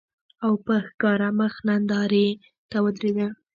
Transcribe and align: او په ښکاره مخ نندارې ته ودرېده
او 0.45 0.53
په 0.65 0.73
ښکاره 0.87 1.29
مخ 1.39 1.53
نندارې 1.67 2.27
ته 2.69 2.77
ودرېده 2.83 3.27